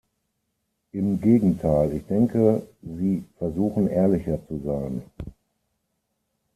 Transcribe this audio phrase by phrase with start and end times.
[0.93, 5.03] Im Gegenteil, ich denke, sie versuchen ehrlicher zu sein.